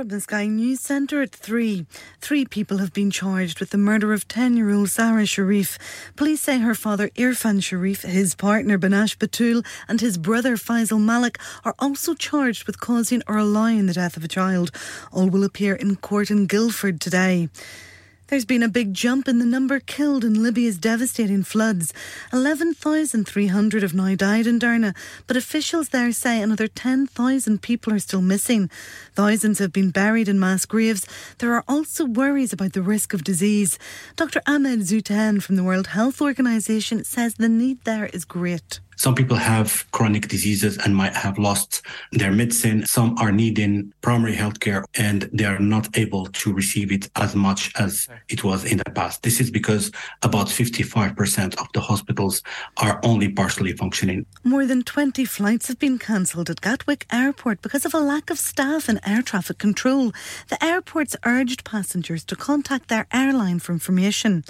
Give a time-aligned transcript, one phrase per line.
[0.00, 1.84] From the Sky News Centre at 3.
[2.22, 5.78] Three people have been charged with the murder of 10 year old Sarah Sharif.
[6.16, 11.38] Police say her father Irfan Sharif, his partner Banash Batul, and his brother Faisal Malik
[11.66, 14.70] are also charged with causing or allowing the death of a child.
[15.12, 17.50] All will appear in court in Guildford today.
[18.30, 21.92] There's been a big jump in the number killed in Libya's devastating floods.
[22.32, 24.94] 11,300 have now died in Derna,
[25.26, 28.70] but officials there say another 10,000 people are still missing.
[29.16, 31.08] Thousands have been buried in mass graves.
[31.38, 33.80] There are also worries about the risk of disease.
[34.14, 34.40] Dr.
[34.46, 38.78] Ahmed Zoutan from the World Health Organization says the need there is great.
[39.00, 41.80] Some people have chronic diseases and might have lost
[42.12, 42.84] their medicine.
[42.84, 47.34] Some are needing primary health care and they are not able to receive it as
[47.34, 49.22] much as it was in the past.
[49.22, 52.42] This is because about 55% of the hospitals
[52.76, 54.26] are only partially functioning.
[54.44, 58.38] More than 20 flights have been cancelled at Gatwick Airport because of a lack of
[58.38, 60.12] staff and air traffic control.
[60.48, 64.44] The airport's urged passengers to contact their airline for information.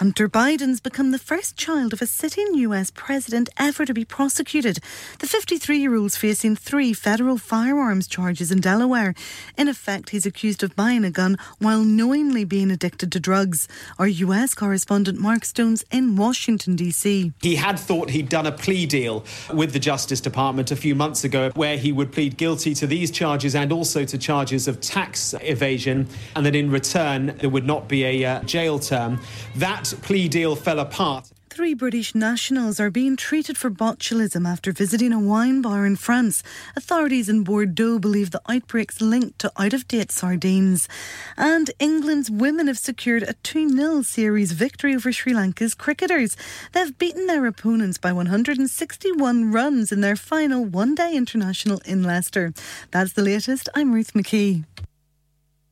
[0.00, 4.78] Hunter Biden's become the first child of a sitting US president ever to be prosecuted.
[5.18, 9.14] The 53 year old's facing three federal firearms charges in Delaware.
[9.58, 13.68] In effect, he's accused of buying a gun while knowingly being addicted to drugs.
[13.98, 17.34] Our US correspondent Mark Stones in Washington, D.C.
[17.42, 21.24] He had thought he'd done a plea deal with the Justice Department a few months
[21.24, 25.34] ago where he would plead guilty to these charges and also to charges of tax
[25.42, 29.20] evasion, and that in return there would not be a uh, jail term.
[29.56, 31.30] That plea deal fell apart.
[31.50, 36.44] Three British nationals are being treated for botulism after visiting a wine bar in France.
[36.76, 40.88] Authorities in Bordeaux believe the outbreak's linked to out of date sardines.
[41.36, 46.36] And England's women have secured a 2 0 series victory over Sri Lanka's cricketers.
[46.72, 52.54] They've beaten their opponents by 161 runs in their final one day international in Leicester.
[52.92, 53.68] That's the latest.
[53.74, 54.64] I'm Ruth McKee.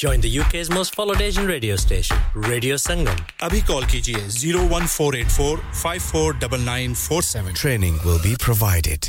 [0.00, 3.18] Join the UK's most followed Asian radio station, Radio Sangam.
[3.38, 7.54] Abhi call KGS 01484 549947.
[7.54, 9.08] Training will be provided.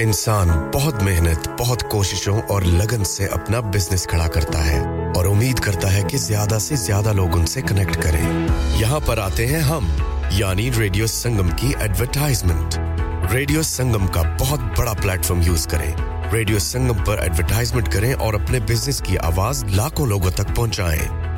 [0.00, 4.78] انسان بہت محنت بہت کوششوں اور لگن سے اپنا business کھڑا کرتا ہے
[5.16, 8.24] اور امید کرتا ہے کہ زیادہ سے زیادہ لوگ ان سے کنیکٹ کریں
[8.80, 9.84] یہاں پر آتے ہیں ہم
[10.38, 12.78] یعنی ریڈیو سنگم کی ایڈورٹائزمنٹ
[13.32, 15.94] ریڈیو سنگم کا بہت بڑا پلیٹ فارم یوز کریں۔
[16.32, 21.37] ریڈیو سنگم پر ایڈورٹائزمنٹ کریں اور اپنے بزنس کی آواز لاکھوں لوگوں تک پہنچائیں۔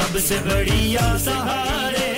[0.00, 2.09] سب سے بڑی سہارے۔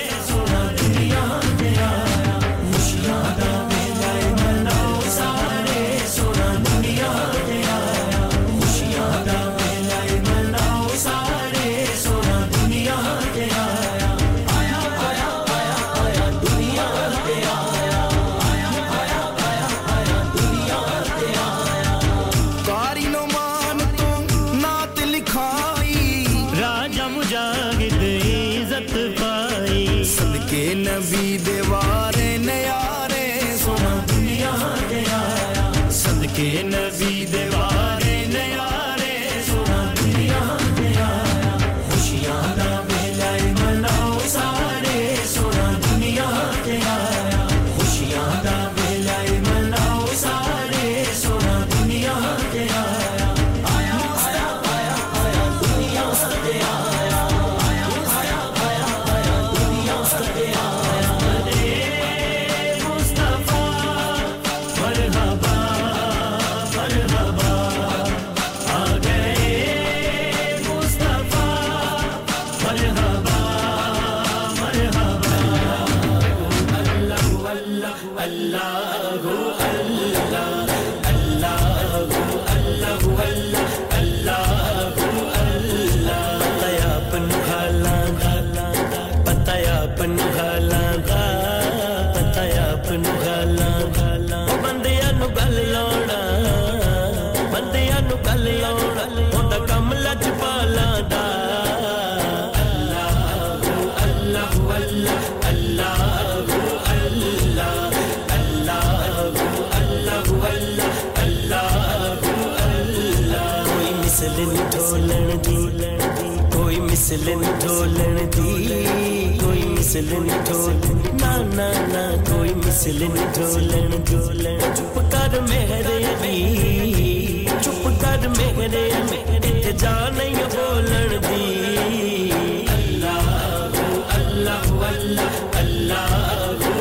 [117.13, 120.77] مسلن ڈھولن دی کوئی مسلن ڈھول
[121.21, 129.71] نا نا نا کوئی مسلن ڈھولن ڈھولن چپ کر میرے علی چپ کر میرے علی
[129.77, 132.31] جا نہیں بولن دی
[132.69, 133.77] اللہ
[134.15, 136.72] اللہ اللہ اللہ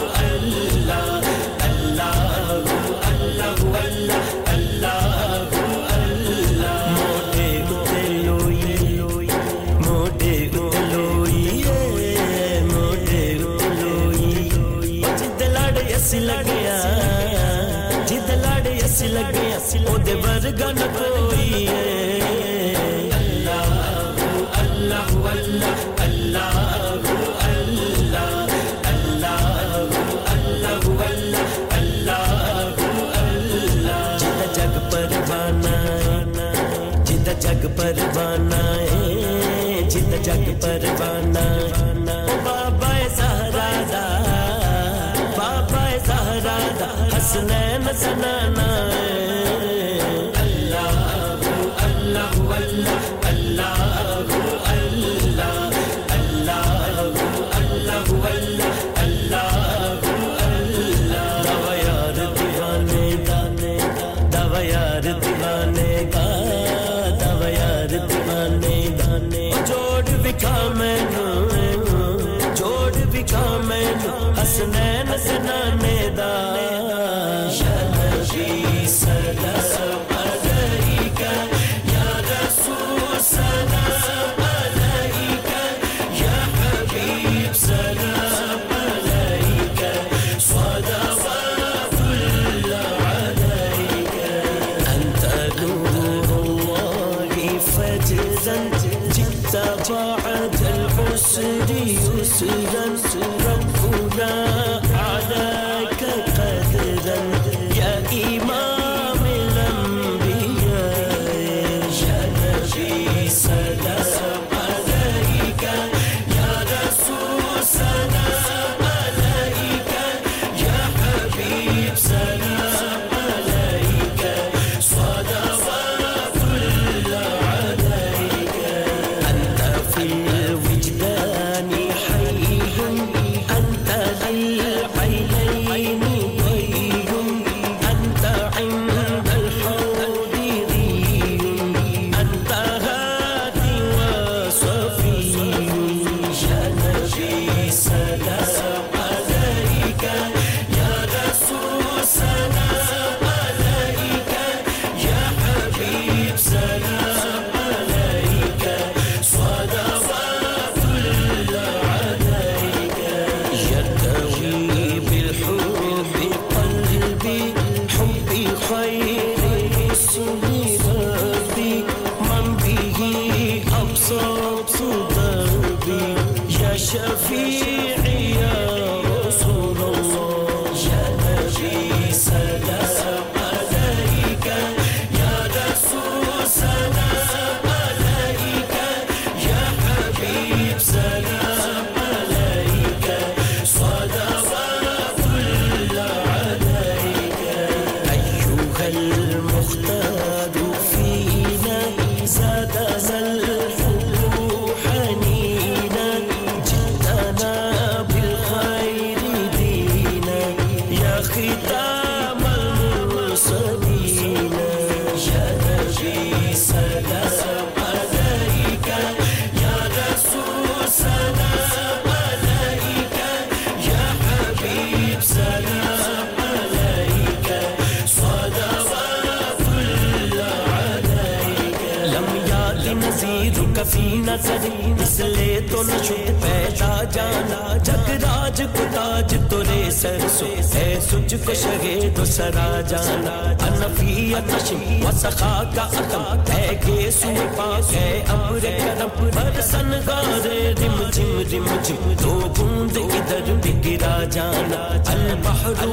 [235.83, 240.47] شد پیدا جانا؟ جگ راج کو تاج تو رے سر سو۔
[240.79, 247.31] اے سج کو شگے تو سرا جانا۔ انفی اتشم وسخا کا عطم اے کے سو
[247.57, 255.03] پاک اے امر کرم۔ برسن گارے رم جم رم جم دو بوند ادھر بگرا جانا۔
[255.07, 255.85] البحر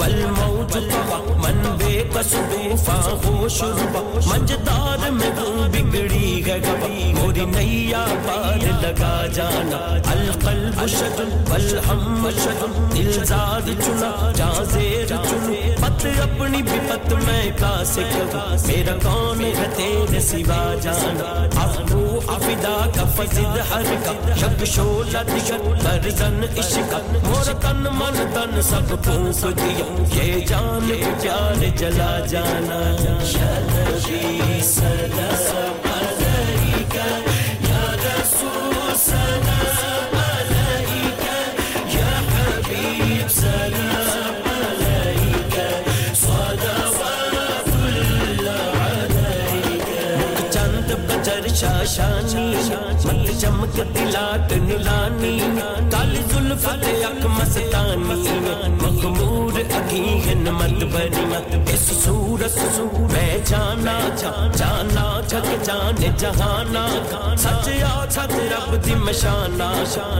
[0.00, 1.31] والموج طبق
[4.26, 9.78] مجدار میں تو بگڑی ہے گبا موری نیا پار لگا جانا،
[10.12, 18.36] القلب شدن والحم شدن دلزاد چنا جہاں زیر چنو پت اپنی بھی پت میں کاسک
[18.66, 21.30] میرا کون ہے تیرے سوا جانا۔
[21.62, 26.94] آنو افدا کا فضد ہر کا یک شولہ دیگر برزن عشق۔
[27.26, 32.80] مور تن من تن سب پھونک دیا یہ جان پیار جلا جانا۔
[33.34, 37.08] یا نبی سلام علیکہ
[37.68, 41.38] یا رسول سلام علیکہ
[41.96, 44.40] یا حبیب سلام
[53.64, 55.38] صلوات اللہ علیکہ نانی
[56.32, 58.04] بجر شاشانی زلفت اک مستانی
[58.80, 61.72] مغمور اگین مت بنی.
[61.72, 62.58] اس صورت
[63.12, 63.98] میں جانا
[64.56, 66.86] جانا جگ جان جہانا.
[67.36, 69.70] سچ یا چھت رب دی مشانہ.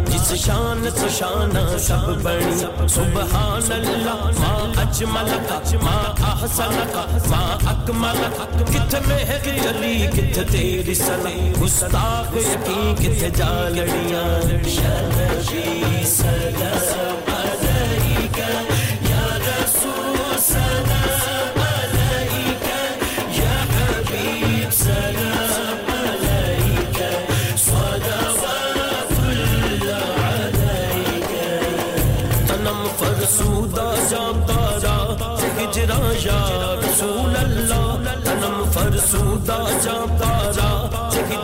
[0.06, 2.52] جس شان سو شانہ سب بڑی
[2.94, 5.96] سبحان اللہ، ما اجمل کا، ما
[6.30, 8.44] احسن کا، ما اکمل کا.
[8.72, 14.28] کت مہر علی کت تیری سلا گستاخ یقین کت جا لڑیاں
[23.38, 25.90] یا نبی سلام
[32.98, 33.94] فرسودہ
[35.58, 39.58] ہجرا یا رسول اللہ تنم فرسودہ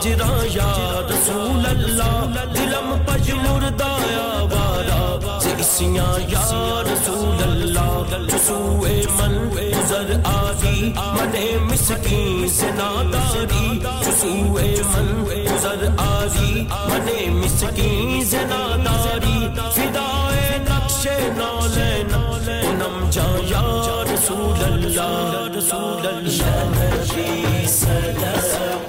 [0.08, 10.12] ہجرا یا رسول اللہ دلم پج مردایا وارا سیسیاں یا رسول اللہ جسوئے من گزر
[10.24, 21.06] آگی۔ منے مسکین سے ناداری جسوئے من گزر آگی۔ منے مسکین سے ناداری فدائے نقش
[21.36, 23.66] نالین انم جا یا
[24.14, 28.87] رسول اللہ۔ رسول اللہ نبی سلام علیکہ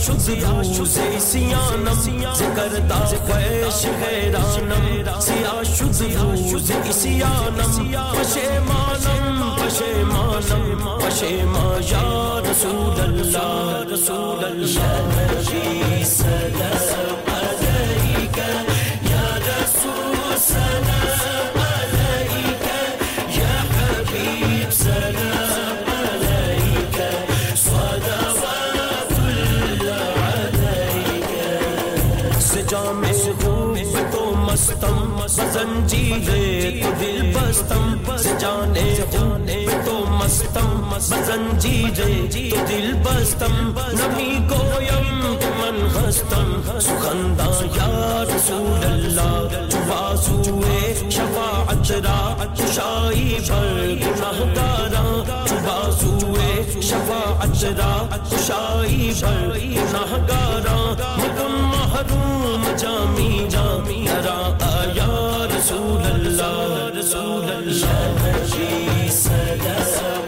[0.00, 1.92] سیاہ شد روز سیانم
[2.34, 14.44] ذکر دا خیش غیرانم سیاہ شد روز سیانم پشیمانم پشیمانم پشیما یا رسول اللہ رسول
[14.44, 18.50] اللہ نبی سلام علیکہ
[19.10, 20.99] یا رسول سلام
[35.52, 39.69] زنجیرے تو دل بستم پر جانے جانے
[40.30, 43.54] مستم زنجیرے تو دل بستم
[43.94, 45.24] نمی گویم
[45.58, 57.64] من ہستم سخندہ یا رسول اللہ چباسوئے شفاعت را کشائی بر گناہ گارا چباسوئے شفاعت
[57.80, 57.92] را
[58.30, 60.76] کشائی بر گناہ گارا
[61.16, 64.38] مکم محروم جامی جامی ترا
[64.70, 70.19] آیا رسول اللہ رسول اللہ نبی سلام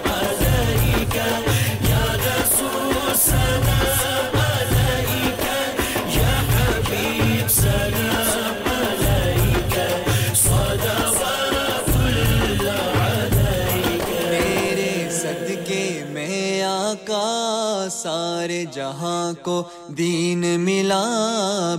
[18.42, 19.62] سارے جہاں کو
[19.96, 21.04] دین ملا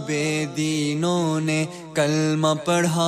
[0.08, 3.08] بے دینوں نے کلمہ پڑھا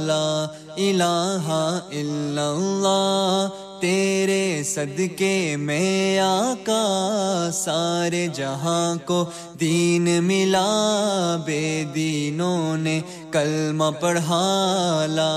[0.00, 1.58] لا الہ
[1.92, 3.48] الا اللہ
[3.82, 9.24] تیرے صدقے میں آقا سارے جہاں کو
[9.60, 13.00] دین ملا، بے دینوں نے
[13.32, 15.34] کلمہ پڑھا لا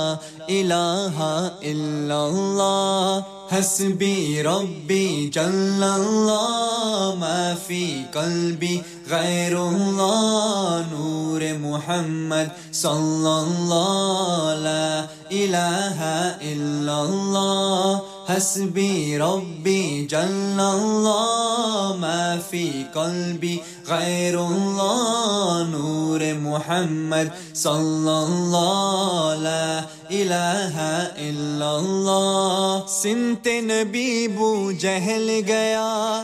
[0.48, 1.22] الہ
[1.62, 3.20] الا اللہ،
[3.52, 8.78] حسبی ربی جل اللہ ما فی قلبی
[9.10, 16.04] غیر اللہ، نور محمد صلی اللہ لا الہ
[16.42, 23.58] الا اللہ۔ حسبی ربی جل اللہ ما فی قلبی
[23.88, 29.68] غیر اللہ نور محمد صلی اللہ لا
[30.10, 36.24] الہ الا اللہ سنت نبی بو جہل گیا،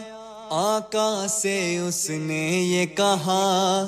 [0.51, 3.85] آقا سے اس نے یہ کہا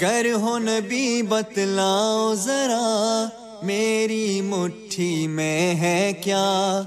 [0.00, 3.24] گر ہو نبی بتلاؤ ذرا،
[3.62, 6.82] میری مٹھی میں ہے کیا؟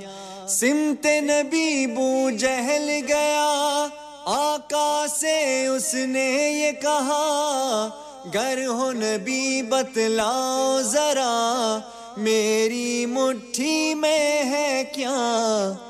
[0.50, 3.88] سمت نبی بو جہل گیا،
[4.26, 7.90] آقا سے اس نے یہ کہا،
[8.34, 11.80] گر ہو نبی بتلاؤ ذرا،
[12.18, 15.18] میری مٹھی میں ہے کیا؟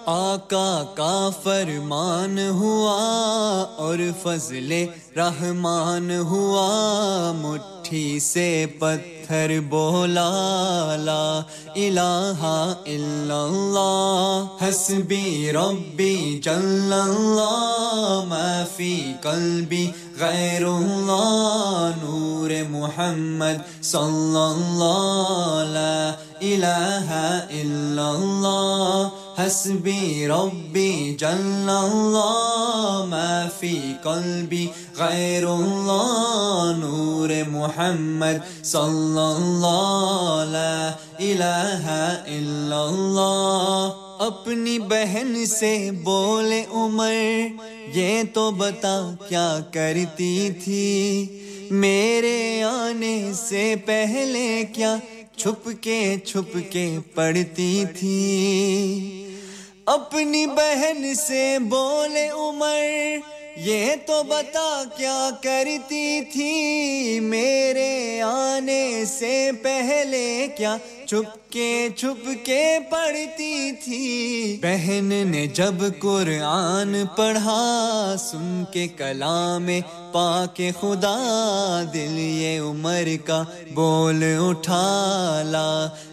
[0.05, 2.99] آقا کا فرمان ہوا
[3.77, 4.73] اور فضل
[5.17, 11.41] رحمان ہوا، مٹھی انگوٹھی سے پتھر بولا لا
[11.75, 12.45] الہ
[12.85, 19.85] الا اللہ حسبی ربی جل اللہ ما فی قلبی
[20.19, 25.97] غیر اللہ نور محمد صلی اللہ لا
[26.43, 27.21] الہ
[27.51, 34.67] الا اللہ حسبی ربی جل اللہ ما فی قلبی
[34.97, 40.87] غیر اللہ نور محمد صلی اللہ لا
[41.19, 47.13] الہ الا اللہ اپنی بہن سے بولے عمر،
[47.93, 51.25] یہ تو بتا کیا کرتی تھی؟
[51.71, 54.95] میرے آنے سے پہلے کیا
[55.37, 59.24] چھپ کے چھپ کے پڑھتی تھی؟
[59.85, 63.17] اپنی بہن سے بولے، عمر،
[63.57, 72.77] یہ تو بتا کیا کرتی تھی؟ میرے آنے سے پہلے کیا چھپ کے چھپ کے
[72.89, 79.69] پڑھتی تھی؟ بہن نے جب قرآن پڑھا، سن کے کلام
[80.15, 81.15] پاک خدا
[81.93, 83.41] دل یہ عمر کا
[83.73, 85.69] بول اٹھا لا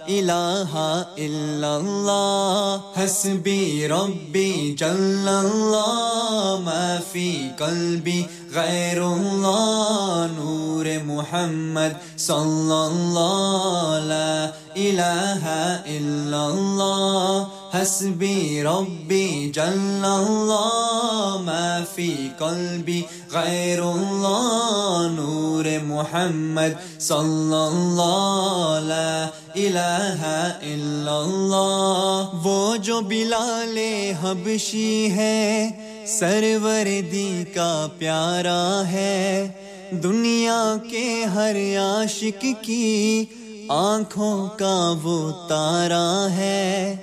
[0.08, 0.74] الہ
[1.18, 8.22] الا اللہ حسبی ربی جل اللہ ما فی قلبی
[8.54, 14.44] غیر اللہ نور محمد صلی اللہ لا
[14.76, 27.54] الہ الا اللہ حسبی ربی جل اللہ ما فی قلبی غیر اللہ نور محمد صلی
[27.54, 30.24] اللہ لا الہ
[30.62, 33.78] الا اللہ وہ جو بلال
[34.20, 35.70] حبشی ہے
[36.06, 39.48] سرور دی کا پیارا ہے۔
[39.90, 43.24] دنیا کے ہر عاشق کی
[43.68, 46.96] آنکھوں کا وہ تارا ہے۔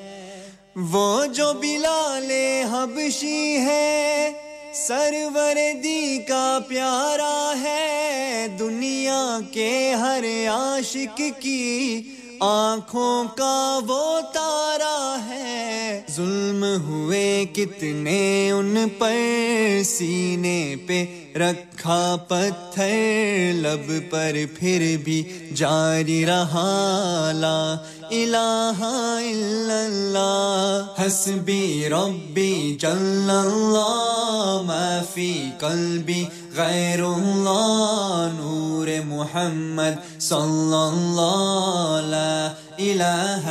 [0.82, 2.32] وہ جو بلال
[2.72, 4.32] حبشی ہے،
[4.74, 12.02] سرور دی کا پیارا ہے، دنیا کے ہر عاشق کی
[12.42, 23.92] آنکھوں کا وہ تارا ہے۔ ظلم ہوئے کتنے ان پر، سینے پہ رکھا پتھر، لب
[24.10, 25.24] پر پھر بھی
[25.56, 27.76] جاری رہا۔ لا
[28.12, 36.26] الہ الا اللہ، حسبی ربی جل اللہ، ما فی قلبی
[36.60, 43.46] غير الله نور محمد صلى الله لا إله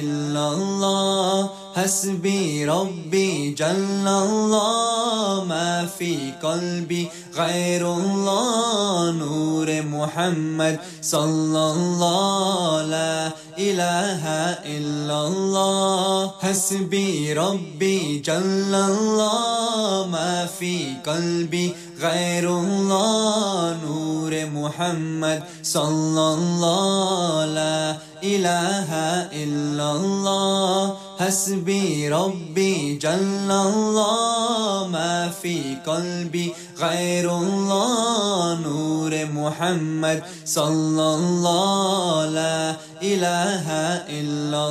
[0.00, 1.50] إلا الله.
[1.74, 14.24] حسبي ربي جل الله ما في قلبي غير الله نور محمد صلى الله لا إله
[14.66, 16.30] إلا الله.
[16.40, 28.90] حسبي ربي جل الله ما في قلبي غير الله نور محمد صلى الله لا إله
[29.32, 30.96] إلا الله.
[31.20, 43.66] حسبي ربي جل الله ما في قلبي غير الله نور محمد صلى الله لا إله
[44.08, 44.60] إلا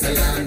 [0.00, 0.46] سلام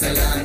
[0.00, 0.44] سلام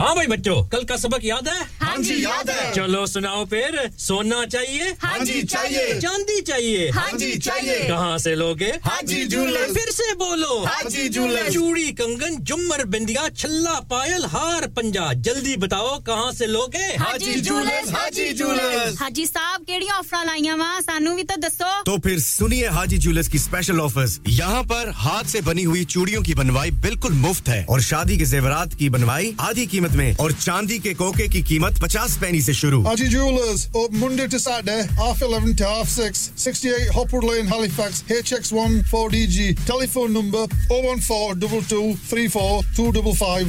[0.00, 3.76] ہاں بھائی بچوں کل کا سبق یاد ہے ہاں جی یاد ہے چلو سناؤ پھر
[3.98, 9.24] سونا چاہیے ہاں جی چاہیے چاندی چاہیے ہاں جی چاہیے کہاں سے لوگے ہاں جی
[9.24, 15.12] جولے پھر سے بولو ہاں جی جولے چوڑی کنگن جمر بندیا چھلا پائل ہار پنجا
[15.12, 20.24] جلدی بتاؤ کہاں سے لوگے ہاں جی جولے ہاں جی جولے جی صاحب کیڑی آفر
[20.26, 24.62] لائیاں وا سانو بھی تو دسو تو پھر سنیے حاجی جولس کی اسپیشل آفرز یہاں
[24.62, 28.74] پر ہاتھ سے بنی ہوئی چوڑیوں کی بنوائی بالکل مفت ہے اور شادی کے زیورات
[28.78, 30.94] کی بنوائی آدھی کی میں اور چاندی کے
[31.42, 32.84] قیمت پچاس پین سے شروع۔
[34.98, 35.56] Half eleven
[35.88, 36.68] six sixty
[39.92, 40.44] phone number
[41.00, 43.48] four double two three four double five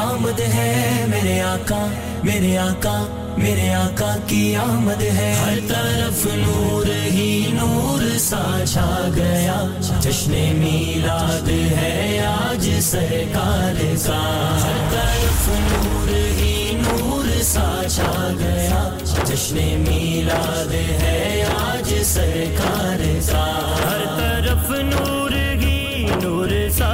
[0.00, 1.86] آمد ہے میرے آقا
[2.24, 2.98] میرے آقا
[3.38, 9.64] میرے آقا کی آمد ہے۔ ہر طرف نور ہی نور سا چھا گیا۔
[10.00, 14.20] جشن میلاد ہے آج سرکار کا۔
[14.62, 18.82] ہر طرف نور ہی نور سا چھا گیا۔
[19.24, 19.56] جشن
[19.88, 23.46] میلاد ہے آج سرکار کا۔
[23.84, 25.30] ہر طرف نور
[25.62, 26.89] ہی نور سا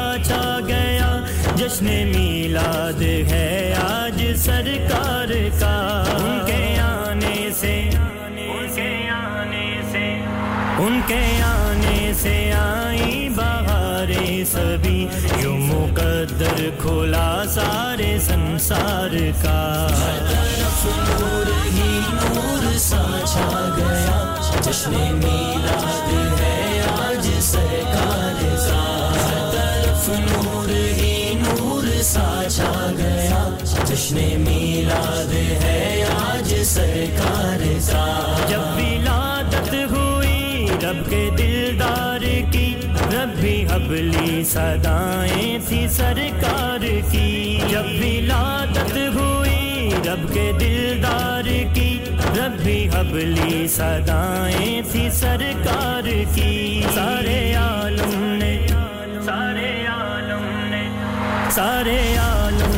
[1.66, 5.28] جشن میلاد ہے آج سرکار
[5.60, 10.14] کا۔ ان کے آنے سے، ان کے آنے سے،
[10.78, 19.86] ان کے آنے سے آئی بہاریں سبھی۔ یوں مقدر کھولا سارے سنسار کا۔
[20.30, 26.25] طرف نور ہی نور سا چھا گیا۔ جشن میلاد
[33.96, 35.32] جشن میلاد
[35.62, 38.04] ہے آج سرکار کا
[38.48, 42.74] جب ولادت ہوئی رب کے دلدار کی
[43.12, 51.98] ربی حبلی سدائیں تھی سرکار کی۔ جب ولادت ہوئی رب کے دلدار کی
[52.36, 58.66] ربی حبلی سدائیں تھی سرکار کی۔ سارے عالم نے،
[59.24, 60.88] سارے عالم نے،
[61.50, 62.75] سارے عالم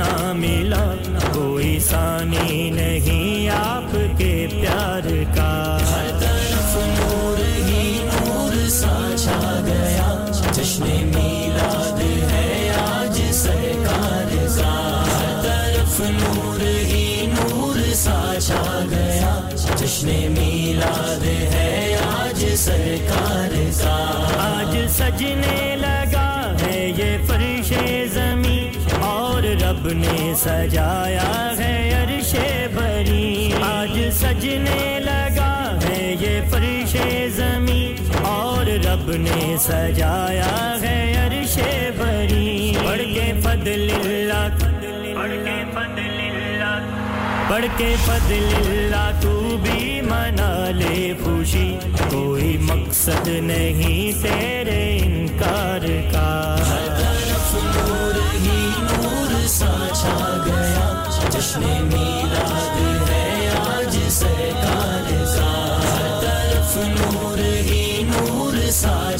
[0.00, 0.84] نہ ملا،
[1.32, 5.50] کوئی ثانی نہیں آپ کے پیار کا۔
[5.90, 10.08] ہر طرف نور ہی نور سا چھا گیا
[10.56, 10.84] جشن
[11.14, 12.00] میلاد
[12.32, 14.72] ہے آج سرکار کا
[15.10, 19.38] ہر طرف نور ہی نور سا چھا گیا
[19.76, 20.08] جشن
[20.38, 23.98] میلاد ہے آج سرکار کا
[24.46, 25.69] آج سجنے
[30.40, 32.34] سجایا ہے عرش
[32.74, 36.96] بری آج سجنے لگا ہے یہ فرش
[37.36, 41.58] زمین۔ اور رب نے سجایا ہے عرش
[41.98, 44.48] بری پڑھ کے فضل اللہ
[45.14, 51.76] پڑھ کے فضل اللہ پڑھ کے فضل اللہ تو بھی منا لے خوشی۔
[52.10, 60.29] کوئی مقصد نہیں تیرے انکار کا۔ ہر طرف نور ہی نور ساچا
[61.40, 69.10] میلاد ہے آج سرکار کا طرف نور ہی نور سا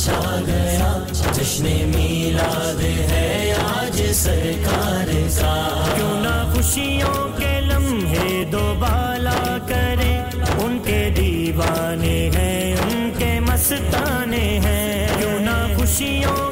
[0.46, 0.92] گیا
[1.32, 5.54] جشن میلاد ہے آج سرکار کا
[5.96, 10.12] کیوں نہ خوشیوں کے لمحے دو بالا کرے
[10.58, 16.49] ان کے دیوانے ہیں ان کے مستانے ہیں کیوں نہ خوشیوں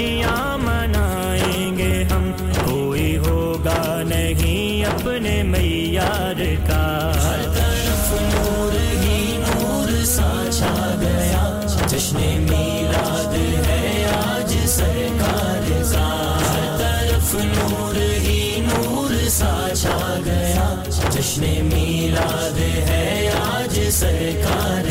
[0.00, 2.30] خوشیاں منائیں گے ہم۔
[2.64, 8.72] کوئی ہوگا نہیں اپنے معیار کا۔ ہر طرف نور
[9.04, 13.34] ہی نور سا چھا گیا۔ جشن میلاد
[13.68, 16.08] ہے آج سرکار کا۔
[16.40, 24.89] ہر طرف نور ہی نور سا چھا گیا۔ جشن میلاد ہے آج سرکار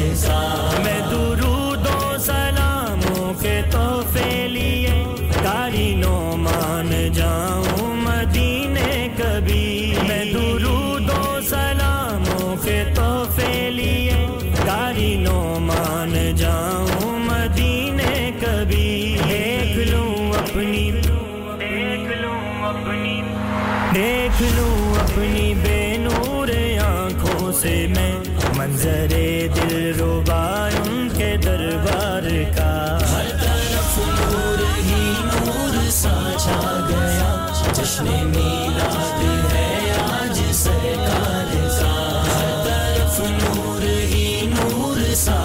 [38.03, 41.95] میلاد ہے آج سرکار کا
[42.27, 45.39] ہر طرف نور ہی نور سا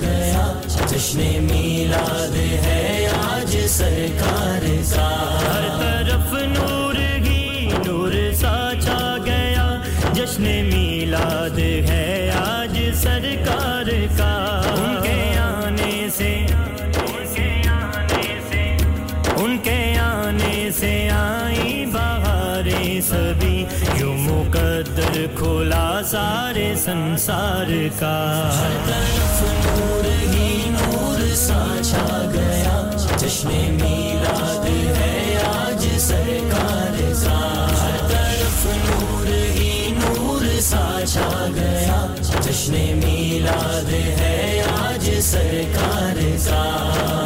[0.00, 0.52] گیا
[0.90, 4.59] جشن میلاد ہے آج سرکار
[26.10, 28.50] سارے سنسار کا۔
[28.86, 34.66] طرف نور ہی نور سانچا گیا۔ جشن میلاد
[34.98, 42.06] ہے آج سرکار کا۔ ہر طرف نور ہی نور ساچا گیا۔
[42.40, 46.62] جشن میلاد ہے آج سرکار کا۔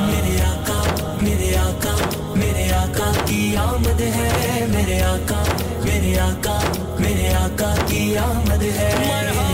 [0.07, 0.83] میرے آقا
[1.23, 1.97] میرے آقا
[2.35, 5.43] میرے آقا کی آمد ہے۔ میرے آقا
[5.85, 6.64] میرے آقا
[8.19, 9.54] آمد ہے۔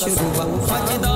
[0.00, 1.09] 修路，万法皆道。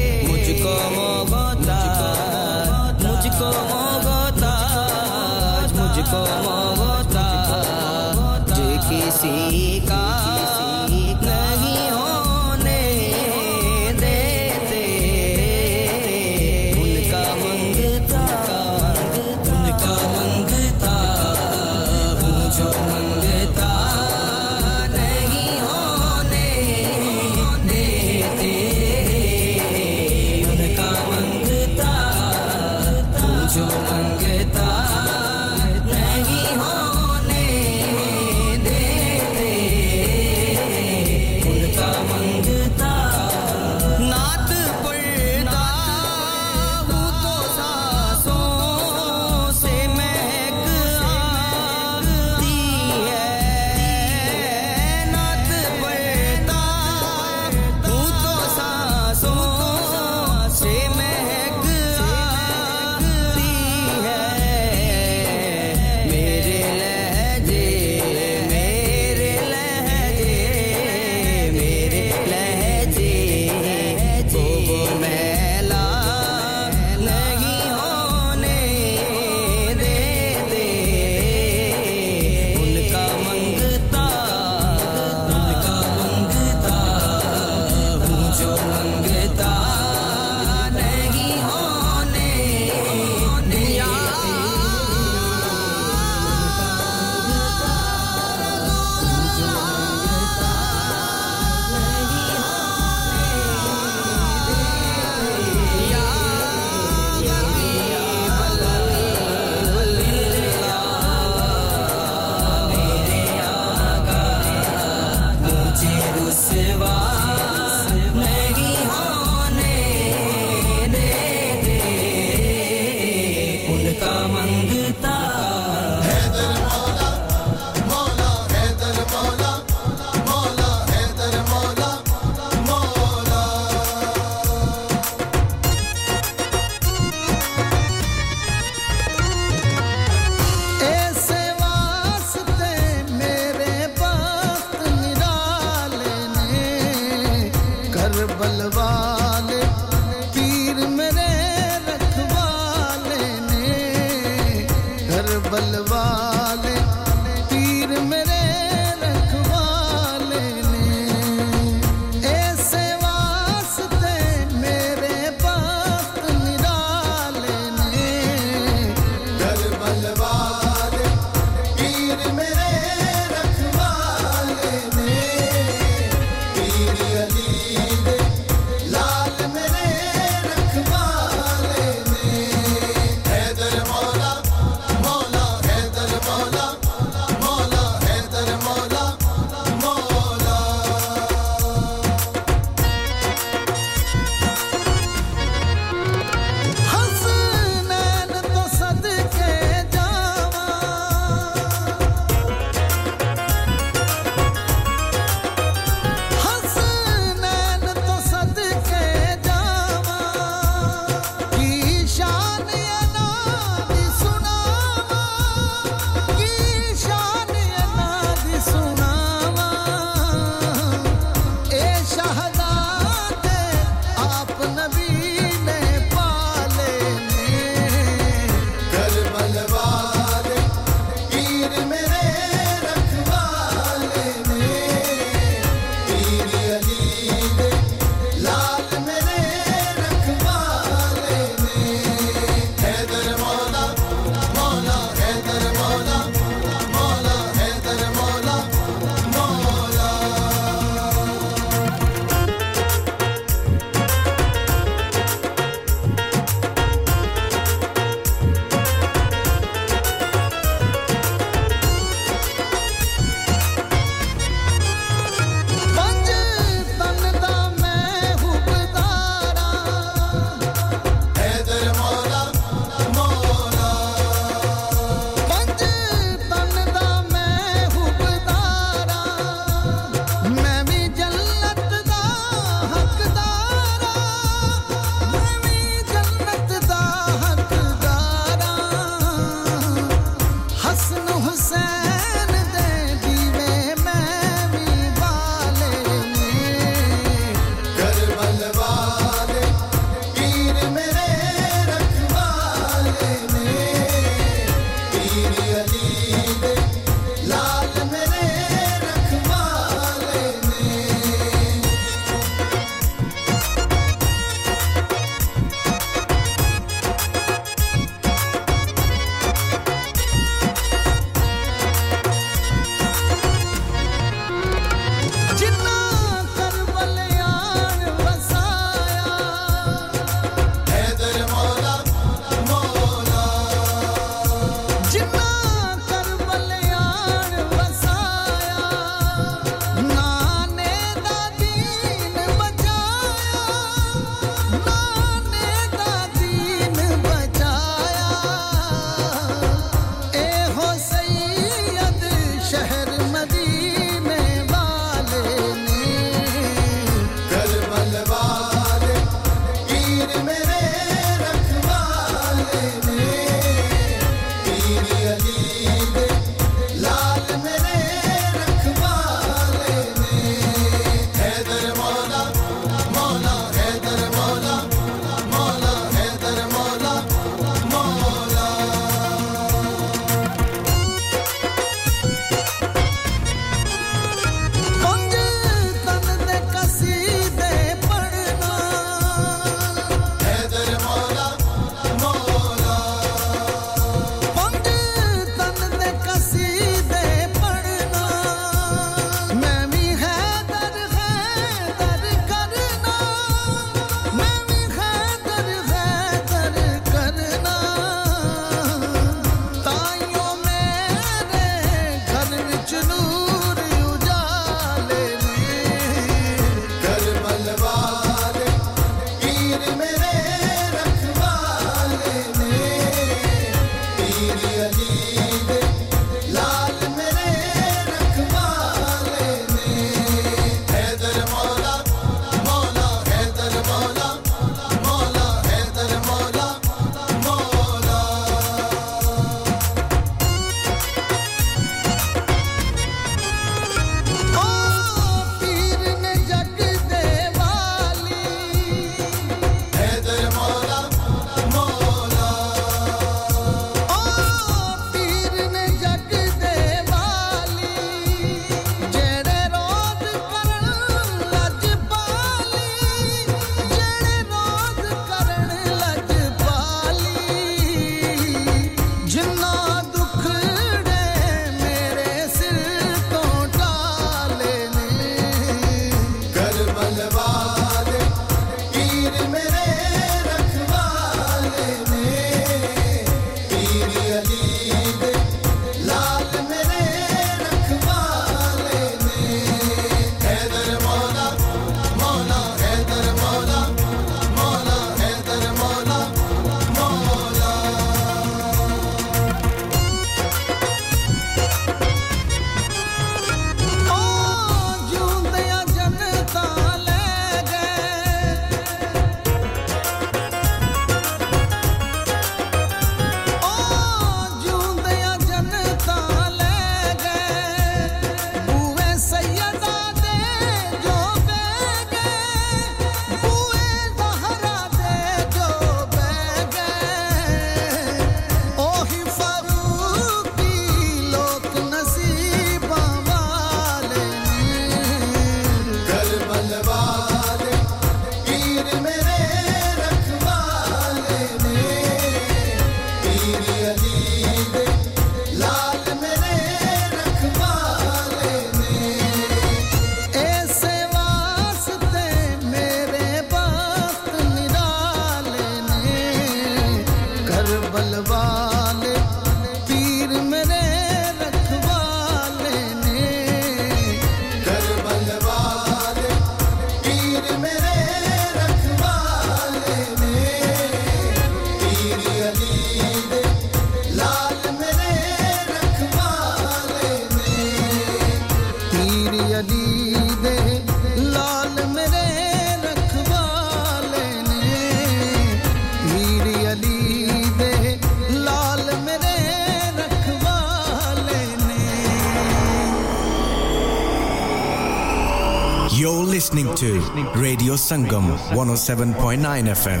[597.76, 600.00] Sangam 107.9 FM.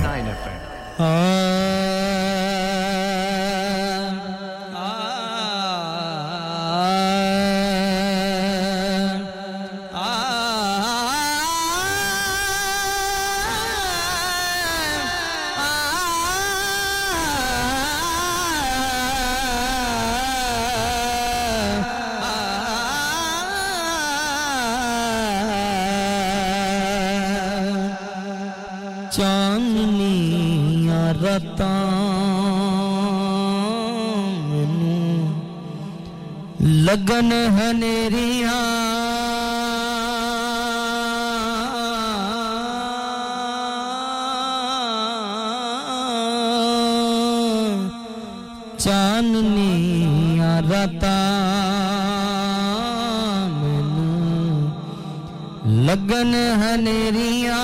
[49.14, 51.18] چاننی رتا
[55.86, 57.60] لگن ہنیریاں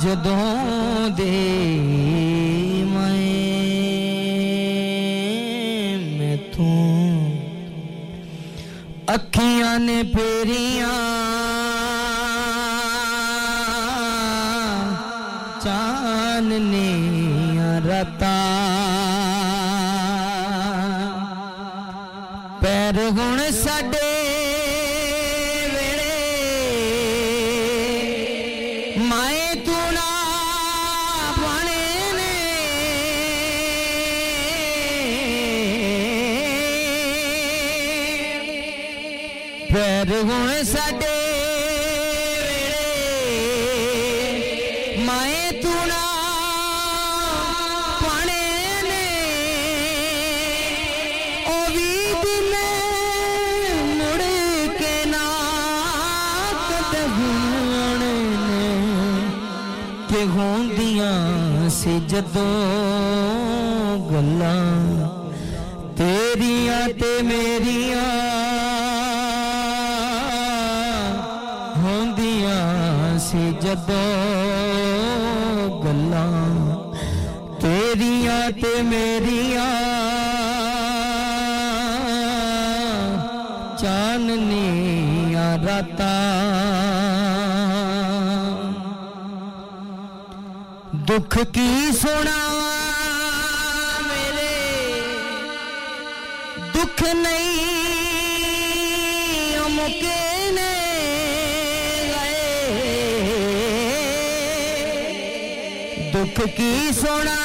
[0.00, 1.36] جدوں دے
[6.08, 7.30] میں توں
[9.14, 10.57] اکھیاں نے پیری
[62.08, 65.08] جدوں گلاں
[65.96, 68.06] تیریاں تے میریاں
[71.82, 74.04] ہوندیاں سی جدوں
[75.84, 76.36] گلاں
[77.60, 79.17] تیریاں تے میریاں
[91.18, 92.36] دکھ کی سنا
[94.02, 94.52] میرے
[96.74, 97.56] دکھ نہیں
[99.58, 100.74] امکے نے
[102.10, 102.42] گئے
[106.14, 107.36] دکھ کی سنا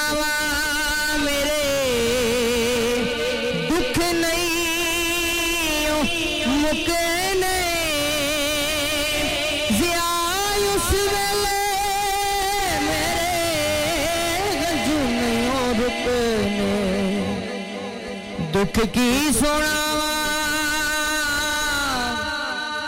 [18.76, 19.74] لکھ کی سنا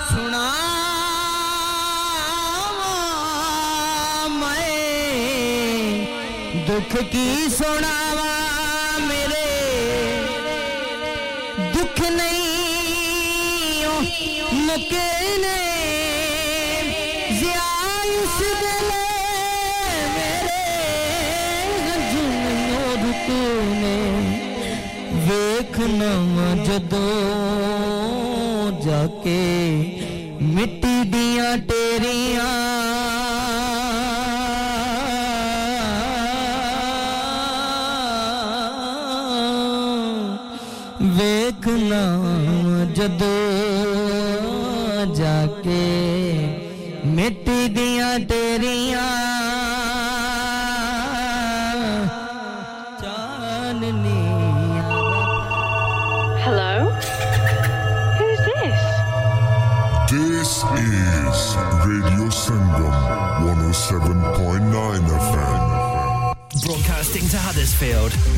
[0.10, 0.52] سنا
[4.40, 6.06] میں
[6.68, 8.05] دکھ کی سنا
[25.78, 27.06] دیکھنا جدو
[28.84, 29.95] جا کے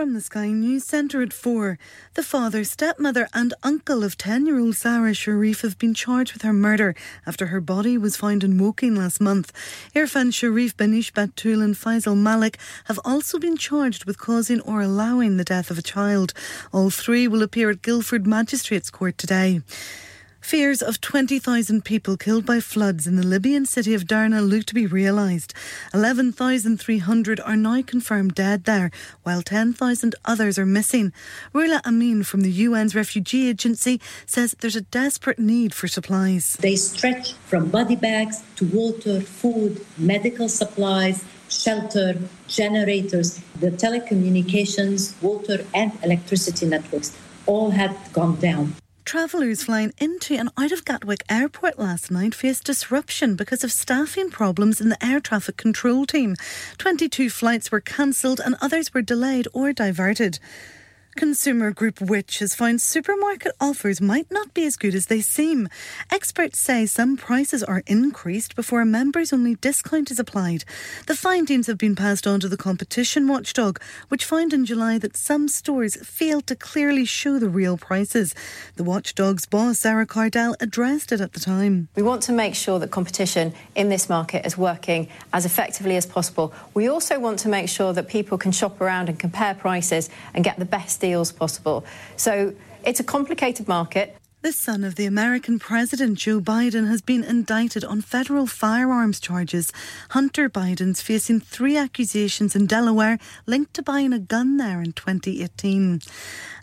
[0.00, 1.78] From the Sky News Centre at 4.
[2.14, 6.40] The father, stepmother, and uncle of 10 year old Sarah Sharif have been charged with
[6.40, 6.94] her murder
[7.26, 9.52] after her body was found in Woking last month.
[9.94, 15.36] Irfan Sharif, Banish Batul, and Faisal Malik have also been charged with causing or allowing
[15.36, 16.32] the death of a child.
[16.72, 19.60] All three will appear at Guildford Magistrates Court today.
[20.40, 24.74] Fears of 20,000 people killed by floods in the Libyan city of Derna look to
[24.74, 25.54] be realised.
[25.94, 28.90] 11,300 are now confirmed dead there,
[29.22, 31.12] while 10,000 others are missing.
[31.54, 36.56] Rula Amin from the UN's Refugee Agency says there's a desperate need for supplies.
[36.60, 42.18] They stretch from body bags to water, food, medical supplies, shelter,
[42.48, 47.16] generators, the telecommunications, water, and electricity networks
[47.46, 48.74] all had gone down.
[49.10, 54.30] Travellers flying into and out of Gatwick Airport last night faced disruption because of staffing
[54.30, 56.36] problems in the air traffic control team.
[56.78, 60.38] 22 flights were cancelled and others were delayed or diverted.
[61.20, 65.68] Consumer group Which has found supermarket offers might not be as good as they seem.
[66.10, 70.64] Experts say some prices are increased before a members only discount is applied.
[71.08, 75.14] The findings have been passed on to the competition watchdog, which found in July that
[75.14, 78.34] some stores failed to clearly show the real prices.
[78.76, 81.88] The watchdog's boss, Sarah Cardell, addressed it at the time.
[81.96, 86.06] We want to make sure that competition in this market is working as effectively as
[86.06, 86.54] possible.
[86.72, 90.42] We also want to make sure that people can shop around and compare prices and
[90.42, 91.84] get the best deals possible.
[92.16, 92.54] So
[92.84, 94.16] it's a complicated market.
[94.42, 99.70] The son of the American President Joe Biden has been indicted on federal firearms charges.
[100.16, 106.00] Hunter Biden's facing three accusations in Delaware linked to buying a gun there in 2018.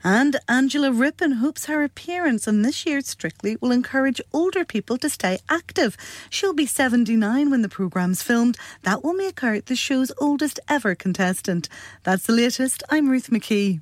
[0.04, 5.10] And Angela Rippon hopes her appearance on this year's Strictly will encourage older people to
[5.10, 5.96] stay active.
[6.32, 8.58] She'll be 79 when the programme's filmed.
[8.82, 11.70] That will make her the show's oldest ever contestant.
[12.02, 12.82] That's the latest.
[12.90, 13.82] I'm Ruth McKee.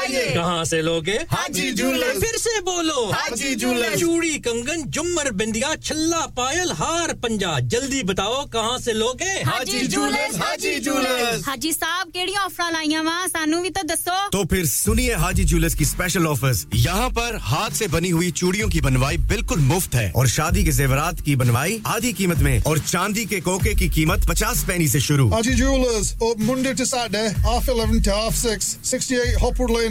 [0.01, 5.73] چاہیے کہاں سے لوگے؟ حاجی جولے پھر سے بولو۔ حاجی جولے چوڑی کنگن جمر بندیا
[5.83, 11.09] چھلا pile ہار پنجا۔ جلدی بتاؤ کہاں سے لوگے؟ حاجی جولے حاجی جولے
[11.47, 15.67] حاجی صاحب کیڑی آفر لائیا وا سانو بھی تو دسو۔ تو پھر سنیے حاجی جولے
[15.77, 20.11] کی اسپیشل آفر یہاں پر ہاتھ سے بنی ہوئی چوڑیوں کی بنوائی بالکل مفت ہے۔
[20.13, 24.27] اور شادی کے زیورات کی بنوائی آدھی قیمت میں۔ اور چاندی کے کوکے کی قیمت
[24.27, 29.35] پچاس پینی سے شروع۔ Haji jewellers Monday to Saturday half 11 to half 6 68
[29.41, 29.90] Hopwood lane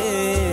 [0.00, 0.45] morrer.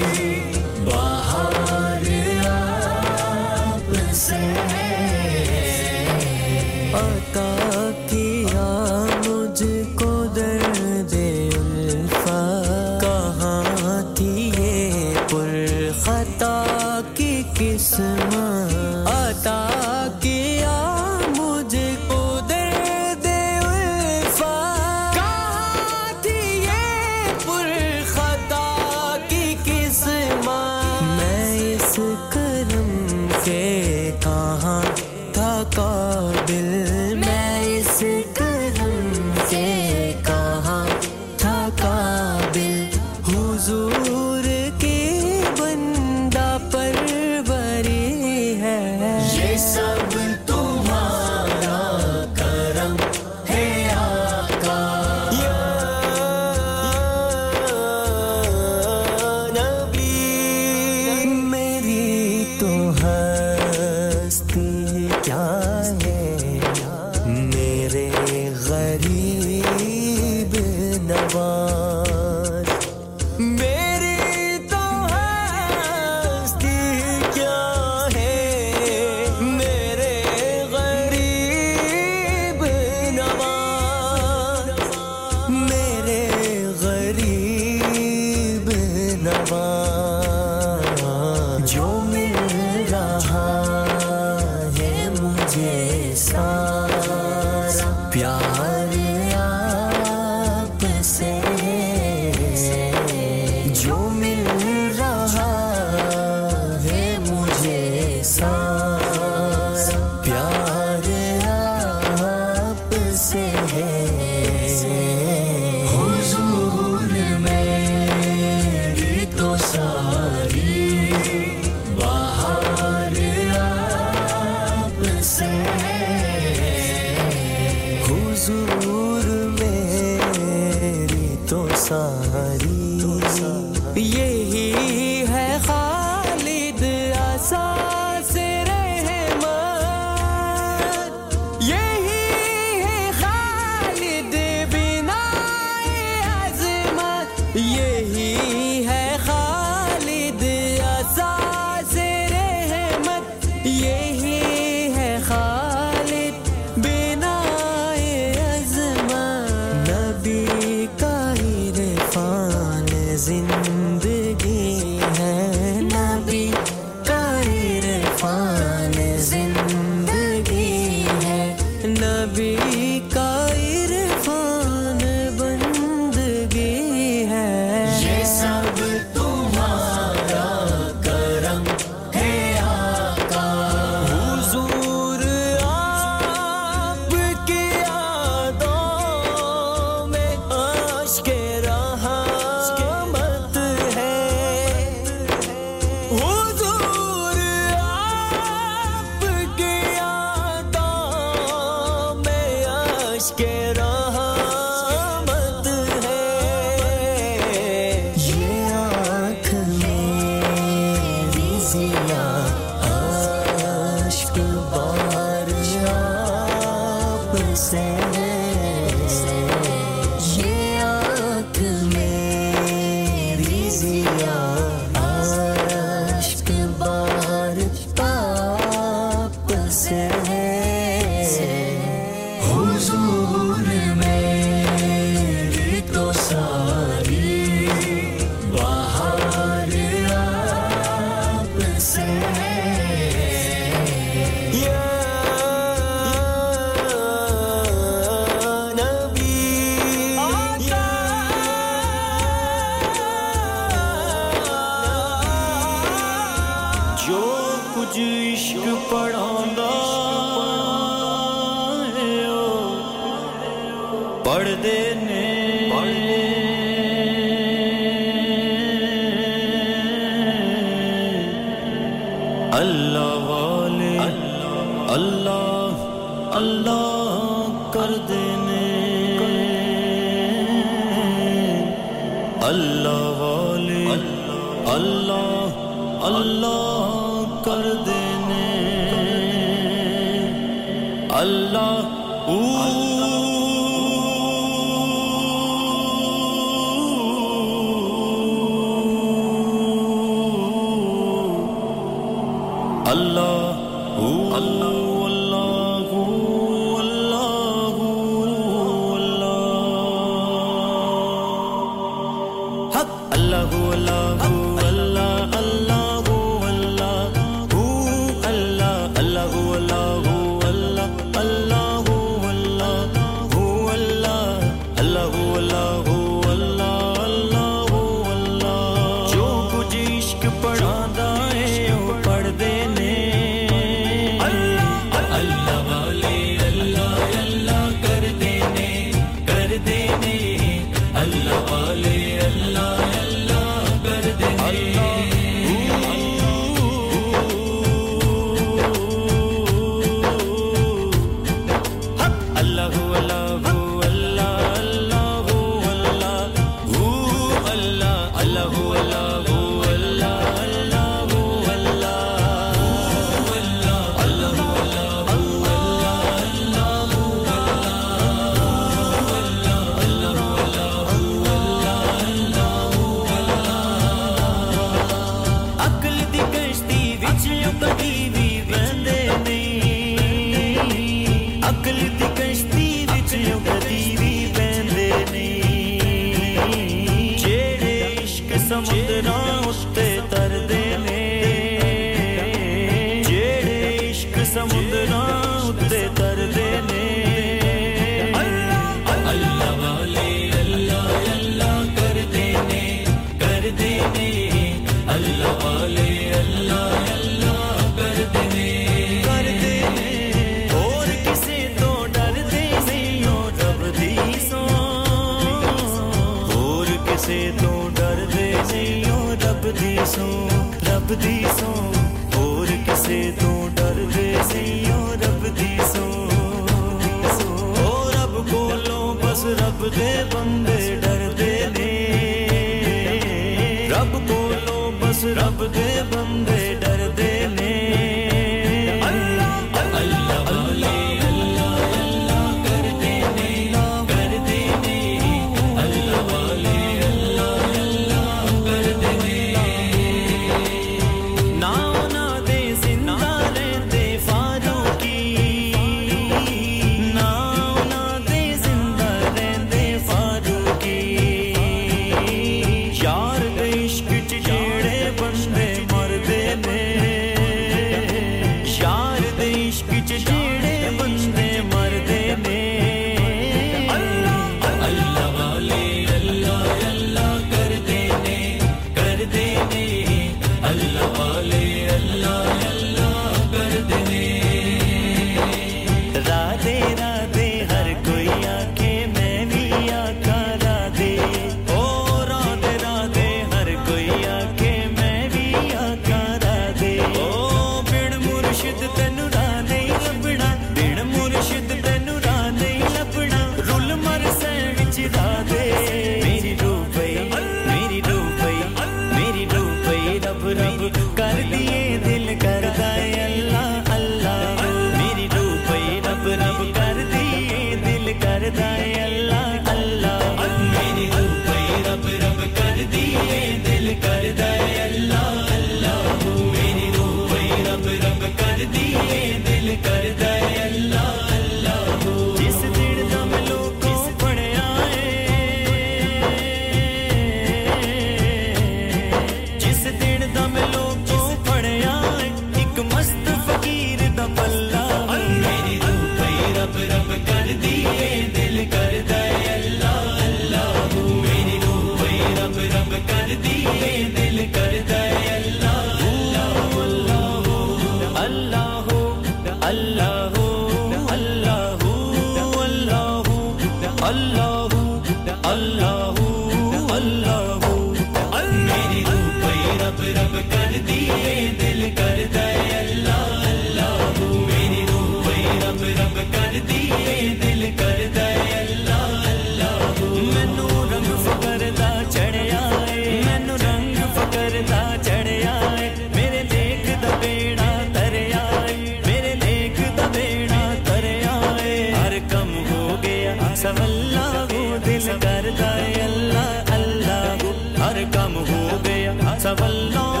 [593.59, 595.51] اللہ ہو دل کردا
[595.83, 597.23] اللہ اللہ
[597.59, 600.00] ہر کم ہو گیا۔ سب اللہ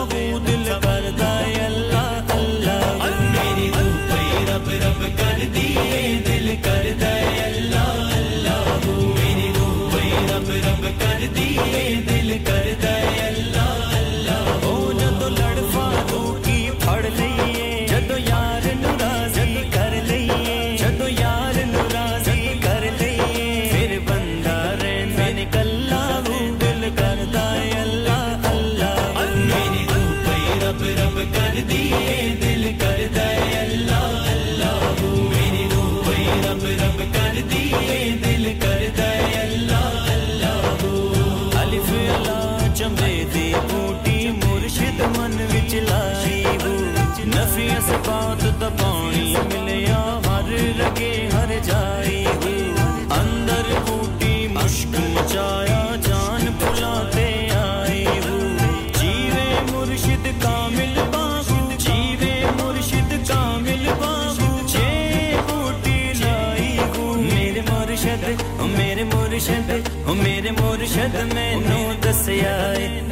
[70.91, 73.10] ਮੁਰਸ਼ਦ ਮੈਨੂੰ ਦੱਸਿਆ ਏ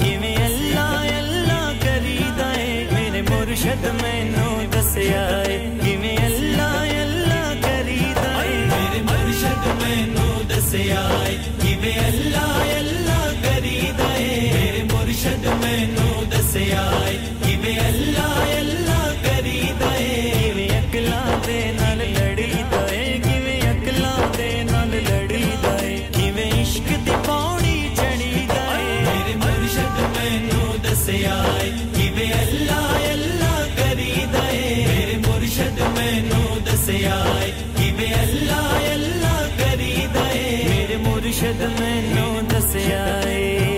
[41.57, 43.68] مینو دس آئی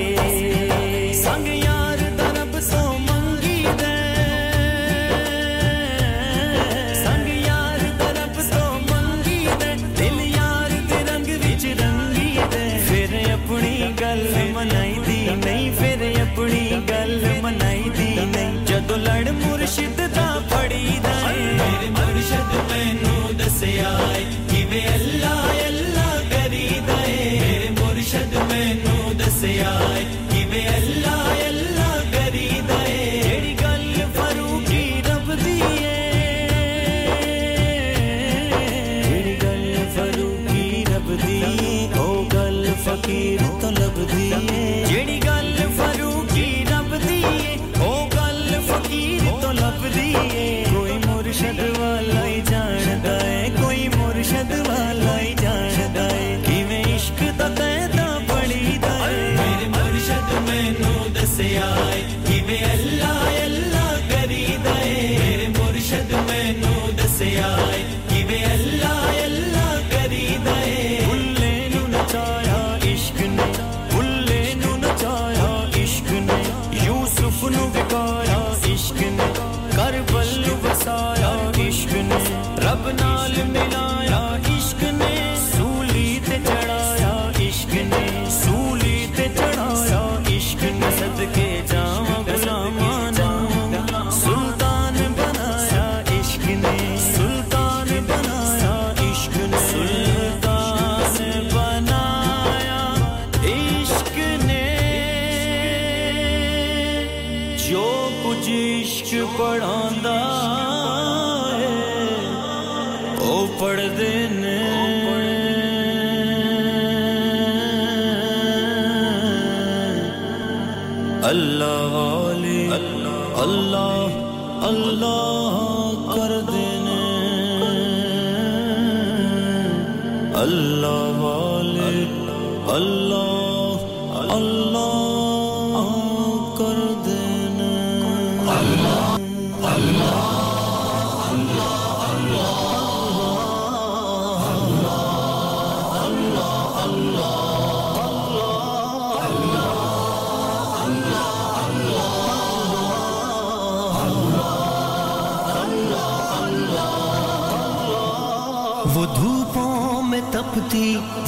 [109.11, 110.40] ਵਿੱਚ ਪੜਾਉਂਦਾ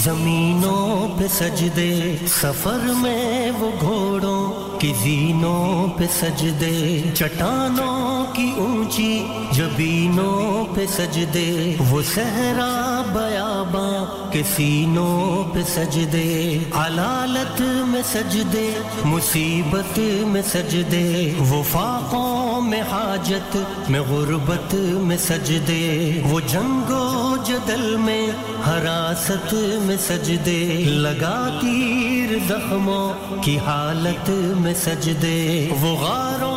[0.03, 10.65] زمینوں پہ سجدے، سفر میں وہ گھوڑوں کی زینوں پہ سجدے، چٹانوں کی اونچی جبینوں
[10.75, 18.67] پہ سجدے، وہ صحرا بیاباں کے سینوں پہ سجدے، علالت میں سجدے،
[19.05, 23.57] مصیبت میں سجدے، وہ فاقوں میں حاجت،
[23.89, 24.73] میں غربت
[25.03, 27.12] میں سجدے، وہ جنگ و
[27.45, 28.25] جدل میں
[28.67, 34.29] حراست میں سجدے لگا تیر زخموں کی حالت
[34.59, 36.52] میں سجدے۔ وہ غاروں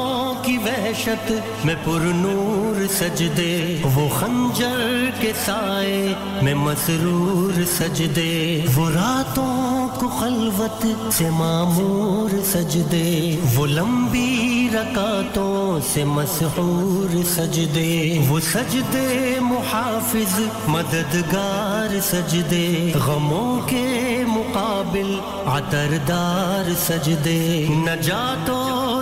[0.47, 1.32] کی وحشت
[1.64, 10.86] میں پر نور سجدے، وہ خنجر کے سائے میں مسرور سجدے۔ وہ راتوں کو خلوت
[11.12, 23.68] سے معمور سجدے، وہ لمبی رکاتوں سے مسحور سجدے۔ وہ سجدے محافظ، مددگار سجدے۔ غموں
[23.68, 25.14] کے مقابل
[25.47, 28.51] عطردار سجدے۔ نجات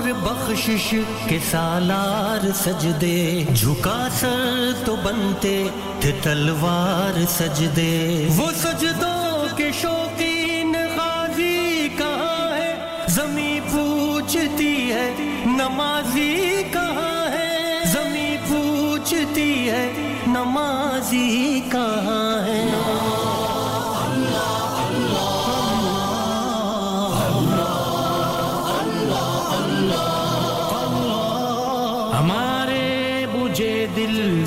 [0.04, 0.94] اور بخشش
[1.28, 5.66] کے سالار سجدے۔ جھکا سر تو بنتے
[6.00, 12.74] تھے تلوار سجدے۔ وہ سجدوں کے شوقین غازی کہاں ہے؟
[13.08, 15.10] زمیں پوچھتی ہے
[15.46, 19.92] نمازی کہاں ہے؟ زمیں پوچھتی ہے
[20.26, 21.53] نمازی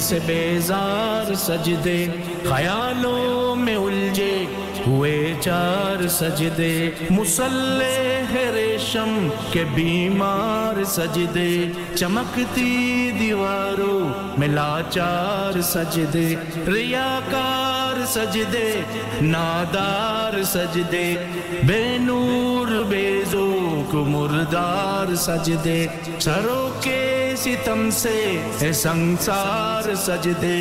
[0.07, 2.05] سے بیزار سجدے،
[2.43, 4.45] خیالوں میں الجھے
[4.87, 16.35] ہوئے چار سجدے۔ مسلح ریشم کے بیمار سجدے، چمکتی دیواروں میں لاچار سجدے۔
[16.67, 18.81] ریاکار سجدے،
[19.21, 21.15] نادار سجدے۔
[21.63, 25.87] بے نور بے ذوق مردار سجدے۔
[26.19, 28.19] سروں کے ستم سے
[28.61, 30.57] ہے سنسار سجدے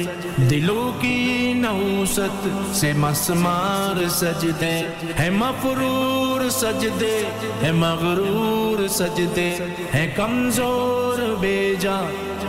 [0.50, 4.76] دلوں کی نوست سے مسمار سجدے
[5.18, 7.16] ہے مفرور سجدے
[7.62, 9.48] ہے مغرور سجدے
[9.94, 12.00] ہے کمزور بیجا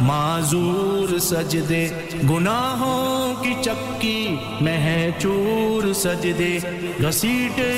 [0.02, 1.88] معذور سجدے،
[2.30, 6.58] گناہوں کی چکی میں ہے چور سجدے،
[7.02, 7.72] گھسیٹے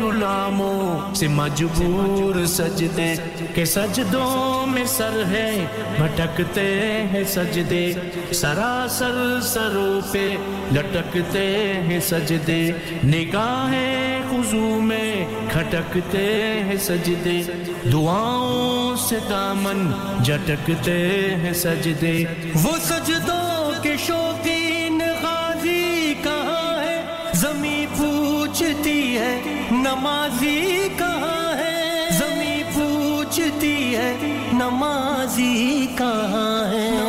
[0.00, 3.14] غلاموں سے مجبور سجدے،
[3.54, 5.66] کہ سجدوں میں سر ہے،
[5.98, 6.68] بھٹکتے
[7.12, 7.92] ہیں سجدے،
[8.32, 10.28] سراسر سروں پہ
[10.72, 12.70] لٹکتے ہیں سجدے،
[13.04, 17.42] نگاہیں خضو میں کھٹکتے ہیں سجدے۔
[17.92, 19.90] دعاؤں سے دامن
[20.22, 22.24] جٹکتے ہیں سجدے۔
[22.62, 27.02] وہ سجدوں کے شوقین غازی کہاں ہے؟
[27.34, 34.14] زمیں پوچھتی ہے، نمازی کہاں ہے؟ زمیں پوچھتی ہے،
[34.52, 37.03] نمازی کہاں ہے؟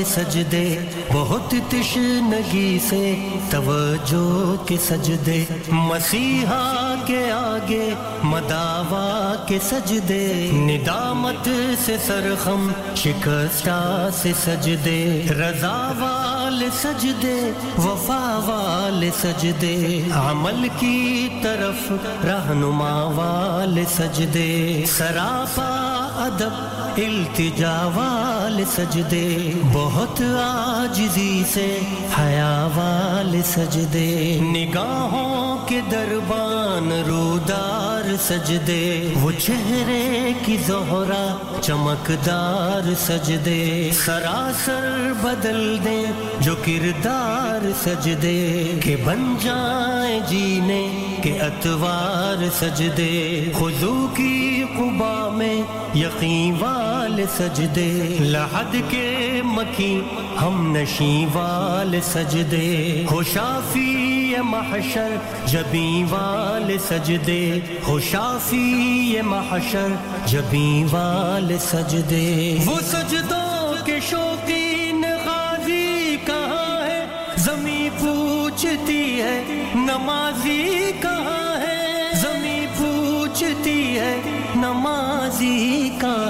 [0.00, 0.78] کے سجدے،
[1.12, 7.90] بہت تشنگی سے توجہ کے سجدے۔ مسیحا کے آگے،
[8.22, 11.48] مداوا کے سجدے۔ ندامت
[11.84, 21.92] سے سرخم، شکستہ سے سجدے۔ رضا وال سجدے، وفا وال سجدے۔ عمل کی طرف
[22.24, 25.76] رہنما وال سجدے۔ سراپا
[26.16, 31.80] ادب التجا وال سجدے بہت آجزی سے
[32.18, 45.12] حیا وال سجدے۔ نگاہوں کے دربان رودار سجدے۔ وہ چہرے کی زہرا، چمکدار سجدے۔ سراسر
[45.22, 46.04] بدل دیں
[46.40, 55.62] جو کردار سجدے۔ کہ بن جائیں جینے کے اتوار سجدے۔ خضو کی قبا میں
[55.96, 60.00] یقین وال سجدے۔ لحد کے مکی
[60.40, 65.16] ہم نشیں وال سجدے۔ ہو شافی محشر
[65.46, 69.88] جبیں وال سجدے، ہو شافی محشر
[70.26, 79.44] جبیں وال سجدے۔ وہ سجدوں کے شوقین غازی کہاں ہے؟ زمیں پوچھتی ہے،
[79.74, 84.20] نمازی کہاں ہے؟ زمیں پوچھتی ہے،
[84.56, 86.29] نمازی کہاں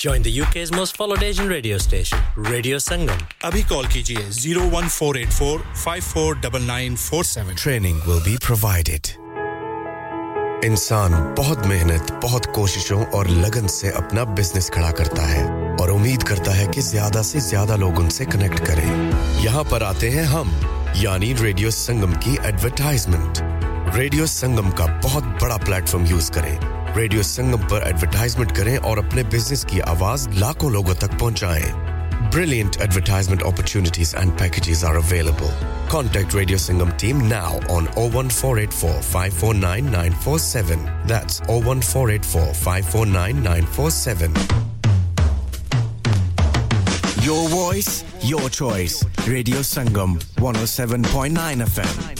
[0.00, 2.18] join the UK's most followed Asian radio station,
[2.50, 3.18] Radio Sangam.
[3.48, 7.56] Abhi call kijiye 01484 549947.
[7.56, 9.16] Training will be provided.
[10.64, 15.42] انسان بہت محنت بہت کوششوں اور لگن سے اپنا بزنس کھڑا کرتا ہے
[15.80, 18.90] اور امید کرتا ہے کہ زیادہ سے زیادہ لوگ ان سے کنیکٹ کریں
[19.44, 20.50] یہاں پر آتے ہیں ہم
[20.94, 23.40] یعنی ریڈیو سنگم کی ایڈورٹائزمنٹ
[23.96, 26.56] ریڈیو سنگم کا بہت بڑا پلیٹ فارم یوز کریں
[26.96, 31.72] ریڈیو سنگم پر ایڈورٹائزمنٹ کریں اور اپنے بزنس کی آواز لاکھوں لوگوں تک پہنچائیں
[32.32, 38.28] brilliant advertisement opportunities and packages are available contact radio Sangam team now on O one
[38.30, 42.52] four eight four five four nine nine four seven that's O one four eight four
[42.62, 44.34] five four nine nine four seven
[47.22, 49.04] Your voice, your choice.
[49.26, 52.19] Radio Sangam, 107.9 FM.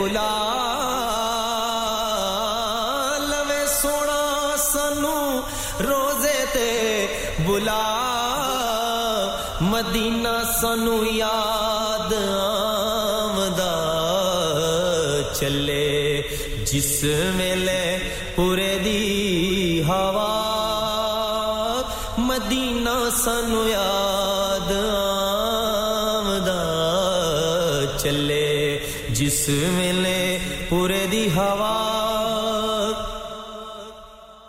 [0.00, 0.28] بلا
[3.30, 4.22] لوے سونا
[4.62, 5.18] سنو
[5.88, 6.70] روزے تے
[7.46, 7.86] بلا
[9.72, 13.76] مدینہ سنو یاد آمدہ
[15.40, 16.22] چلے،
[16.70, 16.92] جس
[17.36, 17.84] ویلے
[18.34, 20.34] پورے دی ہوا،
[22.18, 26.58] مدینہ سنو یاد آمدہ
[28.02, 28.48] چلے،
[29.18, 29.89] جس میں
[31.28, 31.76] ہوا۔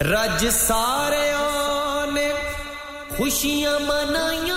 [0.02, 1.32] رج سارے
[3.18, 4.51] خوشیاں منائیاں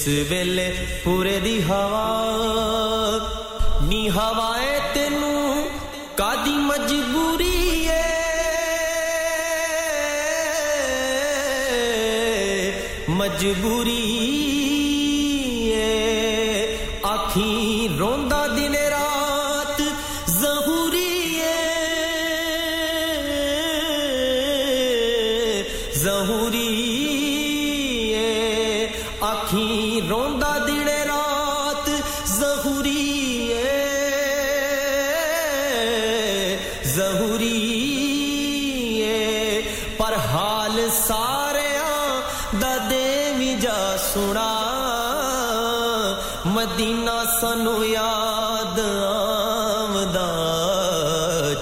[0.00, 0.64] ਜਿਸ ਵੇਲੇ
[1.04, 2.04] ਪੂਰੇ ਦੀ ਹਵਾ
[3.82, 5.64] ਨੀ ਹਵਾਏ ਤੈਨੂੰ
[6.16, 8.00] ਕਾਦੀ ਮਜਬੂਰੀ ਏ?
[13.10, 13.79] ਮਜਬੂਰੀ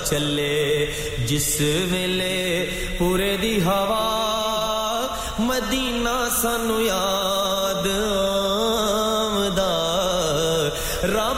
[0.08, 0.86] چلے
[1.26, 1.50] جس
[1.90, 2.66] ویلے
[2.98, 4.06] پورے دی ہوا
[5.38, 9.74] مدینہ سانو یاد آمدا
[11.14, 11.37] رب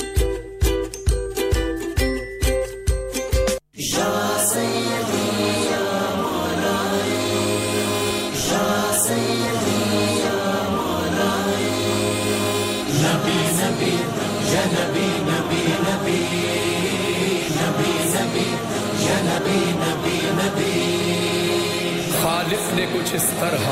[22.93, 23.69] کچھ اس طرح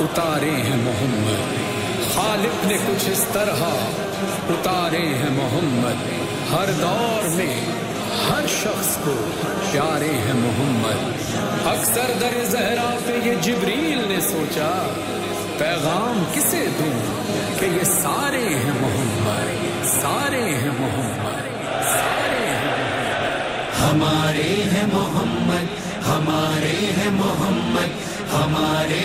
[0.00, 1.70] اتارے ہیں محمد۔
[2.14, 3.62] خالق نے کچھ اس طرح
[4.48, 6.20] اتارے ہیں محمد۔
[6.52, 7.64] ہر دور میں
[8.30, 9.14] ہر شخص کو
[9.72, 11.14] پیارے ہیں محمد۔
[11.66, 14.88] اکثر در زہرا پہ یہ جبریل نے سوچا،
[15.58, 17.22] پیغام کسے دوں
[17.60, 19.50] کہ یہ سارے ہیں محمد۔
[19.86, 25.64] سارے ہیں محمد۔ سارے ہیں محمد۔ ہمارے ہیں محمد۔
[26.06, 29.04] ہمارے ہیں محمد۔ ہمارے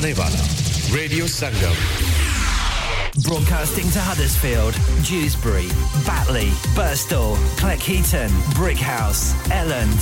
[0.00, 1.70] Radio Sango
[3.22, 4.72] Broadcasting to Huddersfield,
[5.04, 5.68] Dewsbury,
[6.06, 9.92] Batley, Burstall, Cleckheaton, Brickhouse, Elland,